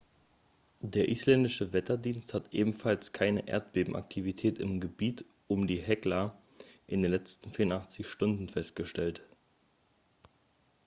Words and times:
der 0.79 1.09
isländische 1.09 1.73
wetterdienst 1.73 2.33
hat 2.33 2.55
ebenfalls 2.55 3.13
keine 3.13 3.47
erdbebenaktivität 3.47 4.57
im 4.57 4.79
gebiet 4.79 5.25
um 5.47 5.67
die 5.67 5.77
hekla 5.79 6.35
in 6.87 7.03
den 7.03 7.11
letzten 7.11 7.49
48 7.51 8.07
stunden 8.07 8.49
festgestellt 8.49 9.21